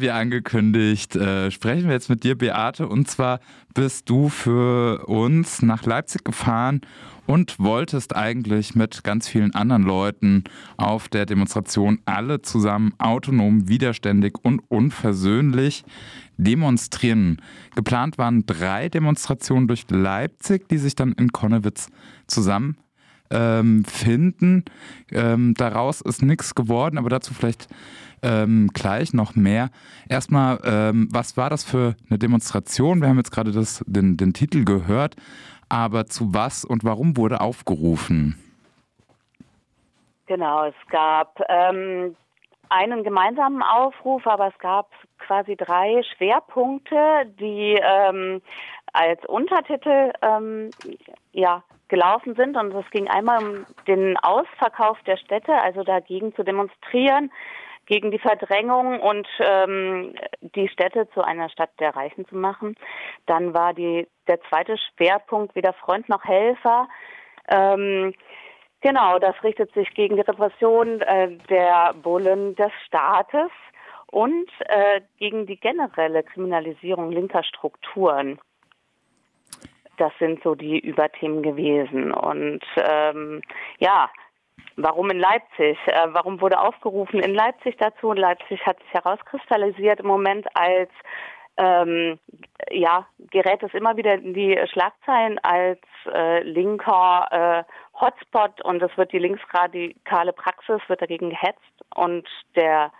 Wie 0.00 0.10
angekündigt, 0.10 1.14
äh, 1.14 1.50
sprechen 1.50 1.84
wir 1.84 1.92
jetzt 1.92 2.08
mit 2.08 2.24
dir, 2.24 2.36
Beate. 2.36 2.88
Und 2.88 3.06
zwar 3.10 3.38
bist 3.74 4.08
du 4.08 4.30
für 4.30 5.06
uns 5.06 5.60
nach 5.60 5.84
Leipzig 5.84 6.24
gefahren 6.24 6.80
und 7.26 7.58
wolltest 7.58 8.16
eigentlich 8.16 8.74
mit 8.74 9.04
ganz 9.04 9.28
vielen 9.28 9.54
anderen 9.54 9.82
Leuten 9.82 10.44
auf 10.78 11.10
der 11.10 11.26
Demonstration 11.26 12.00
alle 12.06 12.40
zusammen 12.40 12.94
autonom, 12.96 13.68
widerständig 13.68 14.36
und 14.42 14.62
unversöhnlich 14.68 15.84
demonstrieren. 16.38 17.42
Geplant 17.74 18.16
waren 18.16 18.46
drei 18.46 18.88
Demonstrationen 18.88 19.68
durch 19.68 19.84
Leipzig, 19.90 20.66
die 20.70 20.78
sich 20.78 20.94
dann 20.94 21.12
in 21.12 21.30
Konnewitz 21.30 21.90
zusammen 22.26 22.78
ähm, 23.30 23.84
finden. 23.84 24.64
Ähm, 25.12 25.54
daraus 25.56 26.00
ist 26.00 26.22
nichts 26.22 26.54
geworden, 26.54 26.98
aber 26.98 27.08
dazu 27.08 27.34
vielleicht 27.34 27.68
ähm, 28.22 28.70
gleich 28.74 29.12
noch 29.12 29.34
mehr. 29.34 29.70
Erstmal, 30.08 30.60
ähm, 30.64 31.08
was 31.10 31.36
war 31.36 31.50
das 31.50 31.64
für 31.64 31.96
eine 32.08 32.18
Demonstration? 32.18 33.00
Wir 33.00 33.08
haben 33.08 33.16
jetzt 33.16 33.32
gerade 33.32 33.52
den, 33.86 34.16
den 34.16 34.32
Titel 34.32 34.64
gehört, 34.64 35.16
aber 35.68 36.06
zu 36.06 36.34
was 36.34 36.64
und 36.64 36.84
warum 36.84 37.16
wurde 37.16 37.40
aufgerufen? 37.40 38.38
Genau, 40.26 40.66
es 40.66 40.74
gab 40.90 41.40
ähm, 41.48 42.14
einen 42.68 43.02
gemeinsamen 43.02 43.62
Aufruf, 43.62 44.26
aber 44.26 44.48
es 44.48 44.58
gab 44.58 44.90
quasi 45.18 45.56
drei 45.56 46.02
Schwerpunkte, 46.16 47.26
die 47.38 47.78
ähm, 47.82 48.40
als 48.92 49.24
Untertitel 49.26 50.12
ähm, 50.22 50.70
ja, 51.32 51.62
gelaufen 51.88 52.34
sind. 52.34 52.56
Und 52.56 52.72
es 52.74 52.88
ging 52.90 53.08
einmal 53.08 53.44
um 53.44 53.66
den 53.86 54.16
Ausverkauf 54.18 54.98
der 55.06 55.16
Städte, 55.16 55.52
also 55.52 55.82
dagegen 55.82 56.34
zu 56.34 56.42
demonstrieren, 56.42 57.30
gegen 57.86 58.10
die 58.12 58.18
Verdrängung 58.18 59.00
und 59.00 59.26
ähm, 59.40 60.14
die 60.40 60.68
Städte 60.68 61.08
zu 61.12 61.22
einer 61.22 61.48
Stadt 61.48 61.70
der 61.80 61.94
Reichen 61.96 62.26
zu 62.26 62.36
machen. 62.36 62.76
Dann 63.26 63.52
war 63.52 63.74
die, 63.74 64.06
der 64.28 64.40
zweite 64.42 64.76
Schwerpunkt 64.78 65.56
weder 65.56 65.72
Freund 65.72 66.08
noch 66.08 66.24
Helfer. 66.24 66.88
Ähm, 67.48 68.14
genau, 68.80 69.18
das 69.18 69.34
richtet 69.42 69.72
sich 69.74 69.92
gegen 69.94 70.14
die 70.14 70.22
Repression 70.22 71.00
äh, 71.00 71.36
der 71.48 71.94
Bullen 72.00 72.54
des 72.54 72.70
Staates 72.86 73.50
und 74.06 74.48
äh, 74.66 75.00
gegen 75.18 75.46
die 75.46 75.58
generelle 75.58 76.22
Kriminalisierung 76.22 77.10
linker 77.10 77.42
Strukturen. 77.42 78.38
Das 80.00 80.12
sind 80.18 80.42
so 80.42 80.54
die 80.54 80.78
Überthemen 80.78 81.42
gewesen. 81.42 82.10
Und 82.10 82.64
ähm, 82.78 83.42
ja, 83.78 84.10
warum 84.76 85.10
in 85.10 85.18
Leipzig? 85.18 85.76
Äh, 85.86 86.06
warum 86.12 86.40
wurde 86.40 86.58
aufgerufen 86.58 87.20
in 87.20 87.34
Leipzig 87.34 87.76
dazu? 87.78 88.08
Und 88.08 88.16
Leipzig 88.16 88.64
hat 88.64 88.78
sich 88.78 88.94
herauskristallisiert 88.94 90.00
im 90.00 90.06
Moment 90.06 90.46
als 90.54 90.88
ähm, 91.58 92.18
ja, 92.70 93.06
gerät 93.30 93.62
es 93.62 93.74
immer 93.74 93.94
wieder 93.98 94.14
in 94.14 94.32
die 94.32 94.58
Schlagzeilen 94.72 95.38
als 95.40 95.80
äh, 96.10 96.42
linker 96.44 97.26
äh, 97.30 98.00
Hotspot 98.00 98.64
und 98.64 98.82
es 98.82 98.96
wird 98.96 99.12
die 99.12 99.18
linksradikale 99.18 100.32
Praxis 100.32 100.80
wird 100.86 101.02
dagegen 101.02 101.28
gehetzt 101.28 101.84
und 101.94 102.26
der 102.56 102.90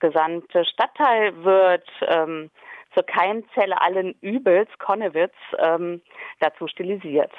gesamte 0.00 0.66
Stadtteil 0.66 1.32
wird 1.44 1.88
ähm, 2.06 2.50
zur 2.94 3.04
Keimzelle 3.04 3.80
allen 3.80 4.14
Übels, 4.20 4.68
Konnewitz, 4.78 5.34
ähm, 5.58 6.00
dazu 6.40 6.66
stilisiert. 6.66 7.32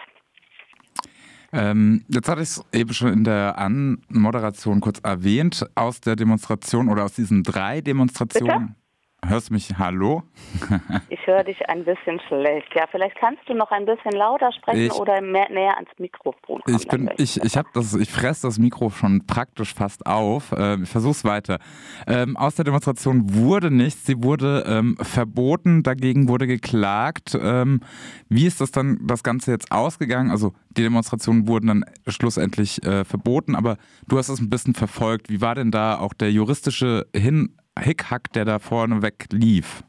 Ähm, 1.51 2.03
jetzt 2.07 2.27
hatte 2.27 2.41
ich 2.41 2.49
es 2.49 2.65
eben 2.73 2.93
schon 2.93 3.13
in 3.13 3.23
der 3.23 3.59
Anmoderation 3.59 4.81
kurz 4.81 4.99
erwähnt, 4.99 5.65
aus 5.75 6.01
der 6.01 6.15
Demonstration 6.15 6.89
oder 6.89 7.03
aus 7.03 7.13
diesen 7.13 7.43
drei 7.43 7.81
Demonstrationen. 7.81 8.67
Bitte? 8.69 8.82
Hörst 9.25 9.49
du 9.49 9.53
mich? 9.53 9.69
Hallo? 9.77 10.23
ich 11.09 11.25
höre 11.25 11.45
dich 11.45 11.69
ein 11.69 11.85
bisschen 11.85 12.19
schlecht. 12.27 12.67
Ja, 12.75 12.85
vielleicht 12.91 13.15
kannst 13.15 13.41
du 13.47 13.53
noch 13.53 13.71
ein 13.71 13.85
bisschen 13.85 14.11
lauter 14.11 14.51
sprechen 14.51 14.87
ich, 14.87 14.91
oder 14.93 15.21
mehr, 15.21 15.49
näher 15.49 15.75
ans 15.75 15.89
Mikrofon 15.97 16.61
kommen. 16.61 16.77
Ich 16.77 16.87
bin, 16.87 17.09
ich, 17.17 17.41
ich 17.41 17.55
habe 17.55 17.69
das, 17.73 17.93
ich 17.93 18.11
fresse 18.11 18.47
das 18.47 18.59
Mikro 18.59 18.89
schon 18.89 19.25
praktisch 19.25 19.73
fast 19.73 20.05
auf. 20.05 20.53
Ähm, 20.57 20.83
ich 20.83 20.89
versuch's 20.89 21.23
weiter. 21.23 21.59
Ähm, 22.05 22.35
aus 22.35 22.55
der 22.55 22.65
Demonstration 22.65 23.33
wurde 23.33 23.71
nichts. 23.71 24.05
Sie 24.05 24.21
wurde 24.21 24.65
ähm, 24.67 24.97
verboten. 24.99 25.83
Dagegen 25.83 26.27
wurde 26.27 26.45
geklagt. 26.45 27.37
Ähm, 27.41 27.79
wie 28.27 28.45
ist 28.45 28.59
das 28.59 28.71
dann 28.71 28.99
das 29.07 29.23
Ganze 29.23 29.51
jetzt 29.51 29.71
ausgegangen? 29.71 30.31
Also 30.31 30.53
die 30.71 30.83
Demonstrationen 30.83 31.47
wurden 31.47 31.67
dann 31.67 31.85
schlussendlich 32.07 32.83
äh, 32.83 33.05
verboten, 33.05 33.55
aber 33.55 33.77
du 34.07 34.17
hast 34.17 34.29
es 34.29 34.41
ein 34.41 34.49
bisschen 34.49 34.73
verfolgt. 34.73 35.29
Wie 35.29 35.39
war 35.39 35.55
denn 35.55 35.71
da 35.71 35.97
auch 35.97 36.13
der 36.13 36.31
juristische 36.31 37.05
Hin 37.15 37.55
Hickhack, 37.79 38.31
der 38.33 38.45
da 38.45 38.59
vorne 38.59 39.01
weg 39.01 39.27
lief? 39.31 39.83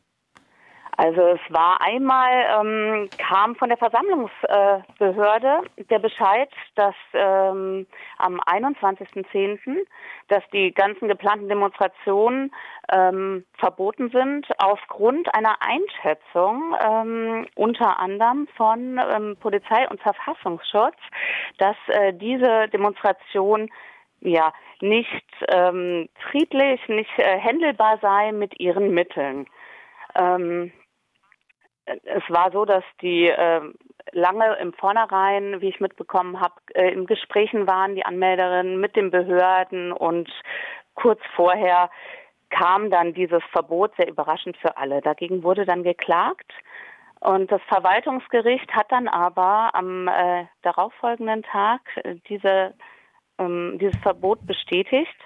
Also 0.97 1.23
es 1.23 1.41
war 1.49 1.81
einmal, 1.81 2.47
ähm, 2.61 3.09
kam 3.19 3.57
von 3.57 3.69
der 3.69 3.79
Versammlungsbehörde 3.79 5.63
äh, 5.77 5.85
der 5.85 5.99
Bescheid, 5.99 6.49
dass 6.77 6.95
ähm, 7.15 7.87
am 8.19 8.41
21.10., 8.41 9.87
dass 10.29 10.43
die 10.53 10.73
ganzen 10.73 11.09
geplanten 11.09 11.49
Demonstrationen 11.49 12.53
ähm, 12.93 13.45
verboten 13.59 14.11
sind 14.11 14.47
aufgrund 14.59 15.35
einer 15.35 15.57
Einschätzung 15.61 16.77
ähm, 16.81 17.47
unter 17.57 17.99
anderem 17.99 18.47
von 18.57 19.01
ähm, 19.13 19.37
Polizei 19.41 19.89
und 19.89 20.01
Verfassungsschutz, 20.01 20.97
dass 21.59 21.77
äh, 21.89 22.13
diese 22.13 22.69
Demonstration 22.69 23.69
ja 24.21 24.53
nicht 24.85 25.25
ähm, 25.49 26.09
friedlich, 26.31 26.81
nicht 26.89 27.19
äh, 27.19 27.39
händelbar 27.39 27.99
sei 28.01 28.33
mit 28.33 28.59
ihren 28.61 28.93
Mitteln. 28.93 29.47
Ähm, 30.15 30.73
es 31.87 32.23
war 32.29 32.51
so, 32.53 32.65
dass 32.65 32.85
die 33.03 33.29
äh, 33.29 33.61
lange 34.13 34.57
im 34.57 34.73
Vornherein, 34.73 35.61
wie 35.61 35.69
ich 35.69 35.81
mitbekommen 35.81 36.41
habe, 36.41 36.55
äh, 36.75 36.93
in 36.93 37.07
Gesprächen 37.07 37.67
waren, 37.67 37.95
die 37.95 38.07
Anmelderinnen 38.07 38.81
mit 38.81 38.97
den 38.97 39.11
Behörden 39.11 39.93
und 39.93 40.31
kurz 40.95 41.21
vorher 41.35 41.91
kam 42.51 42.91
dann 42.91 43.15
dieses 43.15 43.43
Verbot 43.53 43.93
sehr 43.97 44.09
überraschend 44.09 44.57
für 44.59 44.77
alle. 44.77 45.01
Dagegen 45.01 45.43
wurde 45.43 45.65
dann 45.65 45.83
geklagt. 45.83 46.53
Und 47.21 47.51
das 47.51 47.63
Verwaltungsgericht 47.69 48.71
hat 48.75 48.93
dann 48.93 49.09
aber 49.09 49.75
am 49.75 50.09
äh, 50.09 50.45
darauffolgenden 50.63 51.43
Tag 51.43 51.81
äh, 51.97 52.17
diese 52.29 52.75
ähm, 53.39 53.79
dieses 53.81 53.97
Verbot 54.03 54.47
bestätigt. 54.47 55.17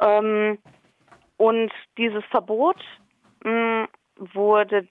Ähm, 0.00 0.58
und 1.36 1.72
dieses 1.98 2.24
Verbot 2.26 2.76
mh, 3.44 3.82
mm, 3.82 3.88
wurde 4.34 4.88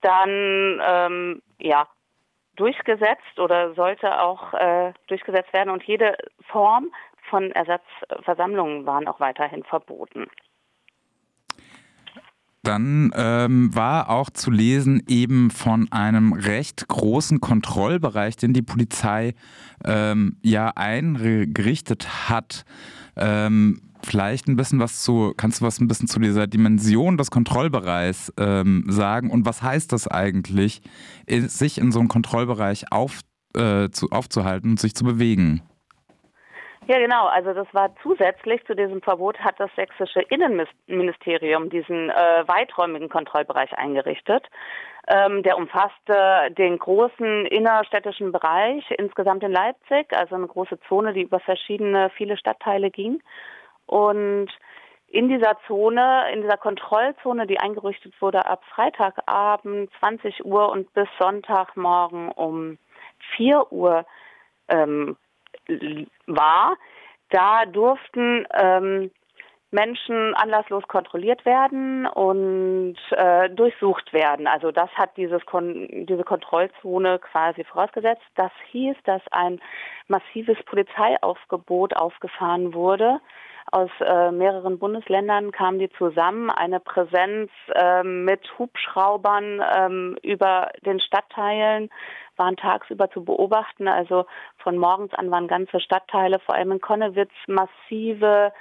dann 0.00 0.80
ähm, 0.84 1.42
ja 1.58 1.86
durchgesetzt 2.56 3.38
oder 3.38 3.74
sollte 3.74 4.20
auch 4.20 4.52
äh, 4.54 4.92
durchgesetzt 5.06 5.52
werden 5.52 5.70
und 5.70 5.82
jede 5.84 6.16
Form 6.48 6.92
von 7.30 7.50
Ersatzversammlungen 7.52 8.84
waren 8.84 9.08
auch 9.08 9.20
weiterhin 9.20 9.64
verboten. 9.64 10.28
Dann 12.62 13.10
ähm, 13.16 13.74
war 13.74 14.08
auch 14.08 14.30
zu 14.30 14.50
lesen 14.50 15.02
eben 15.08 15.50
von 15.50 15.90
einem 15.90 16.32
recht 16.32 16.86
großen 16.86 17.40
Kontrollbereich, 17.40 18.36
den 18.36 18.52
die 18.52 18.62
Polizei 18.62 19.34
ähm, 19.84 20.36
ja 20.42 20.68
eingerichtet 20.76 22.28
hat. 22.28 22.64
Ähm, 23.16 23.80
vielleicht 24.04 24.46
ein 24.46 24.56
bisschen 24.56 24.78
was 24.78 25.02
zu, 25.02 25.34
kannst 25.36 25.60
du 25.60 25.64
was 25.64 25.80
ein 25.80 25.88
bisschen 25.88 26.08
zu 26.08 26.20
dieser 26.20 26.46
Dimension 26.46 27.16
des 27.16 27.30
Kontrollbereichs 27.30 28.32
ähm, 28.36 28.84
sagen 28.88 29.30
und 29.30 29.44
was 29.44 29.62
heißt 29.62 29.92
das 29.92 30.06
eigentlich, 30.06 30.82
sich 31.28 31.78
in 31.78 31.92
so 31.92 31.98
einem 31.98 32.08
Kontrollbereich 32.08 32.92
auf, 32.92 33.20
äh, 33.54 33.90
zu, 33.90 34.10
aufzuhalten 34.10 34.70
und 34.70 34.80
sich 34.80 34.94
zu 34.94 35.04
bewegen? 35.04 35.62
Ja, 36.88 36.98
genau. 36.98 37.26
Also 37.26 37.52
das 37.54 37.68
war 37.72 37.94
zusätzlich 38.02 38.64
zu 38.66 38.74
diesem 38.74 39.02
Verbot 39.02 39.38
hat 39.38 39.58
das 39.60 39.70
sächsische 39.76 40.20
Innenministerium 40.20 41.70
diesen 41.70 42.10
äh, 42.10 42.44
weiträumigen 42.46 43.08
Kontrollbereich 43.08 43.72
eingerichtet. 43.78 44.44
Ähm, 45.06 45.44
der 45.44 45.56
umfasste 45.56 46.50
den 46.58 46.78
großen 46.78 47.46
innerstädtischen 47.46 48.32
Bereich 48.32 48.84
insgesamt 48.98 49.44
in 49.44 49.52
Leipzig, 49.52 50.12
also 50.16 50.34
eine 50.34 50.48
große 50.48 50.78
Zone, 50.88 51.12
die 51.12 51.22
über 51.22 51.38
verschiedene 51.38 52.10
viele 52.10 52.36
Stadtteile 52.36 52.90
ging. 52.90 53.22
Und 53.86 54.48
in 55.06 55.28
dieser 55.28 55.58
Zone, 55.66 56.32
in 56.32 56.42
dieser 56.42 56.56
Kontrollzone, 56.56 57.46
die 57.46 57.60
eingerichtet 57.60 58.14
wurde 58.20 58.46
ab 58.46 58.64
Freitagabend 58.74 59.90
20 60.00 60.44
Uhr 60.44 60.70
und 60.70 60.92
bis 60.94 61.08
Sonntagmorgen 61.20 62.30
um 62.30 62.78
4 63.36 63.70
Uhr 63.70 64.04
ähm, 64.68 65.16
war, 66.26 66.76
da 67.30 67.64
durften 67.66 68.46
ähm, 68.54 69.10
Menschen 69.72 70.34
anlasslos 70.34 70.86
kontrolliert 70.86 71.44
werden 71.46 72.06
und 72.06 72.96
äh, 73.10 73.48
durchsucht 73.50 74.12
werden. 74.12 74.46
Also 74.46 74.70
das 74.70 74.90
hat 74.90 75.16
dieses 75.16 75.44
Kon 75.46 75.88
diese 76.06 76.24
Kontrollzone 76.24 77.18
quasi 77.18 77.64
vorausgesetzt. 77.64 78.22
Das 78.36 78.52
hieß, 78.70 78.96
dass 79.04 79.22
ein 79.30 79.60
massives 80.08 80.62
Polizeiaufgebot 80.66 81.96
aufgefahren 81.96 82.74
wurde. 82.74 83.20
Aus 83.70 83.90
äh, 84.00 84.30
mehreren 84.30 84.78
Bundesländern 84.78 85.52
kamen 85.52 85.78
die 85.78 85.90
zusammen. 85.96 86.50
Eine 86.50 86.78
Präsenz 86.78 87.50
äh, 87.74 88.02
mit 88.02 88.58
Hubschraubern 88.58 89.62
ähm, 89.74 90.18
über 90.22 90.70
den 90.84 91.00
Stadtteilen 91.00 91.88
waren 92.36 92.56
tagsüber 92.56 93.10
zu 93.10 93.24
beobachten. 93.24 93.88
Also 93.88 94.26
von 94.58 94.76
morgens 94.76 95.14
an 95.14 95.30
waren 95.30 95.48
ganze 95.48 95.80
Stadtteile, 95.80 96.40
vor 96.40 96.54
allem 96.54 96.72
in 96.72 96.80
Konnewitz, 96.82 97.32
massive 97.46 98.52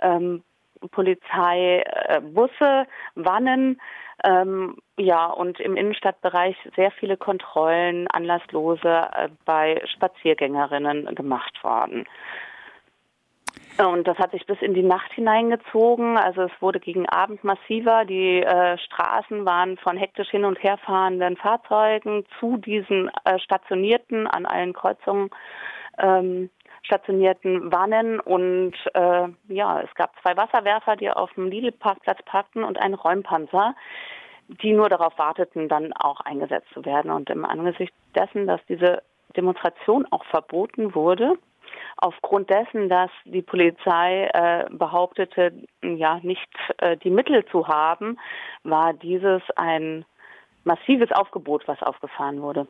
ähm, 0.00 0.42
Polizeibusse, 0.90 2.54
äh, 2.60 2.84
Wannen, 3.14 3.80
ähm, 4.24 4.76
ja, 4.96 5.26
und 5.26 5.60
im 5.60 5.76
Innenstadtbereich 5.76 6.56
sehr 6.74 6.90
viele 6.90 7.16
Kontrollen 7.16 8.08
anlasslose 8.08 9.08
äh, 9.12 9.28
bei 9.44 9.82
Spaziergängerinnen 9.86 11.14
gemacht 11.14 11.62
worden. 11.62 12.06
Und 13.78 14.08
das 14.08 14.16
hat 14.16 14.30
sich 14.30 14.46
bis 14.46 14.60
in 14.62 14.72
die 14.72 14.82
Nacht 14.82 15.12
hineingezogen. 15.12 16.16
Also 16.16 16.42
es 16.42 16.52
wurde 16.60 16.80
gegen 16.80 17.06
Abend 17.08 17.44
massiver. 17.44 18.06
Die 18.06 18.42
äh, 18.42 18.78
Straßen 18.78 19.44
waren 19.44 19.76
von 19.76 19.98
hektisch 19.98 20.30
hin 20.30 20.46
und 20.46 20.62
her 20.62 20.78
fahrenden 20.78 21.36
Fahrzeugen 21.36 22.24
zu 22.40 22.56
diesen 22.56 23.10
äh, 23.24 23.38
stationierten 23.38 24.26
an 24.26 24.46
allen 24.46 24.72
Kreuzungen 24.72 25.28
ähm, 25.98 26.48
stationierten 26.86 27.72
Wannen 27.72 28.20
und 28.20 28.74
äh, 28.94 29.28
ja, 29.48 29.80
es 29.80 29.94
gab 29.94 30.12
zwei 30.22 30.36
Wasserwerfer, 30.36 30.96
die 30.96 31.10
auf 31.10 31.32
dem 31.34 31.48
Lidl-Parkplatz 31.50 32.22
parkten 32.24 32.64
und 32.64 32.78
einen 32.78 32.94
Räumpanzer, 32.94 33.74
die 34.48 34.72
nur 34.72 34.88
darauf 34.88 35.18
warteten, 35.18 35.68
dann 35.68 35.92
auch 35.92 36.20
eingesetzt 36.20 36.68
zu 36.72 36.84
werden. 36.84 37.10
Und 37.10 37.28
im 37.30 37.44
Angesicht 37.44 37.92
dessen, 38.14 38.46
dass 38.46 38.60
diese 38.68 39.02
Demonstration 39.36 40.06
auch 40.10 40.24
verboten 40.26 40.94
wurde, 40.94 41.36
aufgrund 41.96 42.50
dessen, 42.50 42.88
dass 42.88 43.10
die 43.24 43.42
Polizei 43.42 44.30
äh, 44.32 44.66
behauptete, 44.70 45.52
ja, 45.82 46.20
nicht 46.22 46.48
äh, 46.78 46.96
die 46.96 47.10
Mittel 47.10 47.44
zu 47.46 47.66
haben, 47.66 48.18
war 48.62 48.92
dieses 48.92 49.42
ein 49.56 50.04
massives 50.64 51.10
Aufgebot, 51.12 51.66
was 51.66 51.82
aufgefahren 51.82 52.40
wurde. 52.40 52.66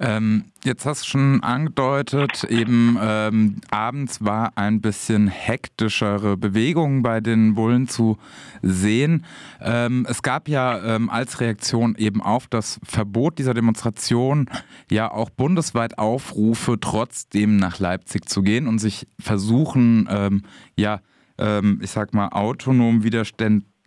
Ähm, 0.00 0.44
jetzt 0.64 0.86
hast 0.86 1.02
du 1.02 1.08
schon 1.08 1.42
angedeutet, 1.42 2.44
eben 2.44 2.96
ähm, 3.00 3.56
abends 3.70 4.24
war 4.24 4.52
ein 4.54 4.80
bisschen 4.80 5.26
hektischere 5.26 6.36
Bewegung 6.36 7.02
bei 7.02 7.20
den 7.20 7.54
Bullen 7.54 7.88
zu 7.88 8.16
sehen. 8.62 9.24
Ähm, 9.60 10.06
es 10.08 10.22
gab 10.22 10.48
ja 10.48 10.96
ähm, 10.96 11.10
als 11.10 11.40
Reaktion 11.40 11.96
eben 11.96 12.22
auf 12.22 12.46
das 12.46 12.78
Verbot 12.84 13.38
dieser 13.38 13.54
Demonstration 13.54 14.48
ja 14.88 15.10
auch 15.10 15.30
bundesweit 15.30 15.98
Aufrufe, 15.98 16.78
trotzdem 16.80 17.56
nach 17.56 17.80
Leipzig 17.80 18.28
zu 18.28 18.42
gehen 18.42 18.68
und 18.68 18.78
sich 18.78 19.08
versuchen, 19.18 20.08
ähm, 20.10 20.42
ja, 20.76 21.00
ähm, 21.38 21.80
ich 21.82 21.90
sag 21.90 22.14
mal, 22.14 22.28
autonom 22.28 23.02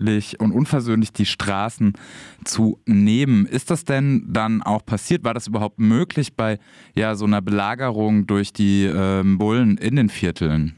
widerständlich 0.02 0.40
und 0.40 0.52
unversöhnlich 0.52 1.14
die 1.14 1.26
Straßen 1.26 1.94
zu 2.44 2.80
nehmen. 2.86 3.46
Ist 3.46 3.72
das 3.72 3.86
denn 3.86 4.26
dann 4.28 4.62
auch 4.64 4.86
passiert? 4.86 5.24
War 5.24 5.34
das 5.34 5.48
überhaupt 5.48 5.80
möglich 5.80 6.36
bei 6.36 6.60
ja, 6.96 7.16
so 7.16 7.26
einer 7.26 7.42
Belagerung 7.42 8.28
durch 8.28 8.54
die 8.54 8.86
ähm, 8.86 9.38
Bullen 9.38 9.78
in 9.78 9.96
den 9.96 10.10
Vierteln? 10.10 10.78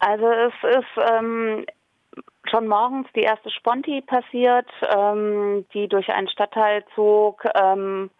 Also 0.00 0.26
es 0.26 0.76
ist 0.78 1.08
ähm, 1.10 1.64
schon 2.50 2.68
morgens 2.68 3.08
die 3.14 3.22
erste 3.22 3.50
Sponti 3.50 4.00
passiert, 4.02 4.68
ähm, 4.96 5.66
die 5.74 5.88
durch 5.88 6.08
einen 6.08 6.28
Stadtteil 6.28 6.84
zog. 6.94 7.44
Ähm, 7.60 8.10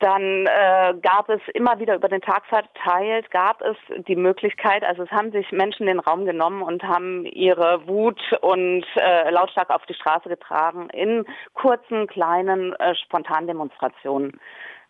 dann 0.00 0.46
äh, 0.46 0.94
gab 1.00 1.28
es 1.28 1.40
immer 1.54 1.78
wieder 1.78 1.94
über 1.94 2.08
den 2.08 2.22
Tag 2.22 2.44
verteilt, 2.46 3.30
gab 3.30 3.62
es 3.62 3.76
die 4.08 4.16
Möglichkeit, 4.16 4.82
also 4.82 5.04
es 5.04 5.10
haben 5.10 5.30
sich 5.30 5.52
Menschen 5.52 5.86
den 5.86 6.00
Raum 6.00 6.24
genommen 6.24 6.62
und 6.62 6.82
haben 6.82 7.24
ihre 7.26 7.86
Wut 7.86 8.20
und 8.40 8.84
äh, 8.96 9.30
lautstark 9.30 9.70
auf 9.70 9.84
die 9.86 9.94
Straße 9.94 10.28
getragen. 10.28 10.88
In 10.90 11.24
kurzen, 11.54 12.08
kleinen, 12.08 12.74
äh, 12.74 12.94
spontanen 12.96 13.46
Demonstrationen 13.46 14.40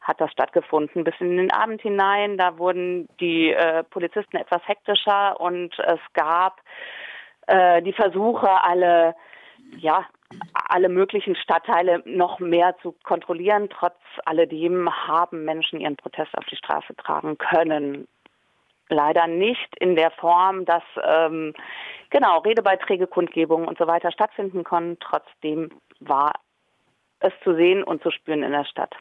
hat 0.00 0.20
das 0.20 0.32
stattgefunden. 0.32 1.04
Bis 1.04 1.14
in 1.18 1.36
den 1.36 1.52
Abend 1.52 1.82
hinein, 1.82 2.38
da 2.38 2.56
wurden 2.56 3.06
die 3.20 3.52
äh, 3.52 3.84
Polizisten 3.84 4.38
etwas 4.38 4.66
hektischer 4.66 5.38
und 5.38 5.78
es 5.78 6.00
gab 6.14 6.60
äh, 7.48 7.82
die 7.82 7.92
Versuche, 7.92 8.48
alle 8.64 9.14
ja, 9.76 10.06
alle 10.68 10.88
möglichen 10.88 11.34
Stadtteile 11.34 12.02
noch 12.04 12.38
mehr 12.38 12.76
zu 12.82 12.94
kontrollieren. 13.02 13.68
Trotz 13.70 13.98
alledem 14.24 14.88
haben 15.06 15.44
Menschen 15.44 15.80
ihren 15.80 15.96
Protest 15.96 16.36
auf 16.36 16.44
die 16.46 16.56
Straße 16.56 16.94
tragen 16.96 17.38
können. 17.38 18.06
Leider 18.88 19.26
nicht 19.26 19.76
in 19.78 19.96
der 19.96 20.10
Form, 20.10 20.64
dass 20.64 20.82
ähm, 21.02 21.54
genau 22.10 22.38
Redebeiträge, 22.38 23.06
Kundgebungen 23.06 23.68
und 23.68 23.78
so 23.78 23.86
weiter 23.86 24.10
stattfinden 24.10 24.64
konnten. 24.64 24.98
Trotzdem 25.00 25.70
war 26.00 26.32
es 27.20 27.32
zu 27.44 27.54
sehen 27.54 27.84
und 27.84 28.02
zu 28.02 28.10
spüren 28.10 28.42
in 28.42 28.52
der 28.52 28.64
Stadt. 28.64 28.94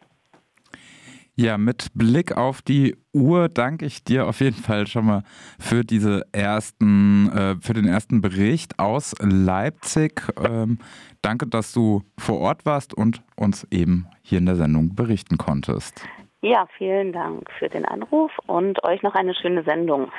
Ja, 1.41 1.57
mit 1.57 1.87
Blick 1.93 2.35
auf 2.35 2.61
die 2.61 2.97
Uhr 3.13 3.47
danke 3.47 3.85
ich 3.85 4.03
dir 4.03 4.27
auf 4.27 4.41
jeden 4.41 4.57
Fall 4.57 4.87
schon 4.87 5.05
mal 5.05 5.23
für 5.57 5.85
diese 5.85 6.25
ersten, 6.33 7.29
äh, 7.29 7.55
für 7.61 7.71
den 7.71 7.87
ersten 7.87 8.19
Bericht 8.19 8.77
aus 8.77 9.15
Leipzig. 9.21 10.21
Ähm, 10.37 10.79
danke, 11.21 11.47
dass 11.47 11.71
du 11.71 12.01
vor 12.17 12.39
Ort 12.41 12.65
warst 12.65 12.93
und 12.93 13.23
uns 13.37 13.65
eben 13.71 14.07
hier 14.21 14.39
in 14.39 14.47
der 14.47 14.57
Sendung 14.57 14.95
berichten 14.95 15.37
konntest. 15.37 16.05
Ja, 16.41 16.67
vielen 16.77 17.13
Dank 17.13 17.49
für 17.57 17.69
den 17.69 17.85
Anruf 17.85 18.33
und 18.45 18.83
euch 18.83 19.01
noch 19.01 19.15
eine 19.15 19.33
schöne 19.33 19.63
Sendung. 19.63 20.11